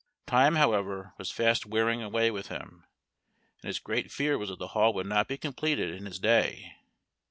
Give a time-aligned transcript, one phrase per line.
[0.25, 2.87] Time, however, was fast wearing away with him,
[3.61, 6.71] and his great fear was that the hall would not be completed in his day.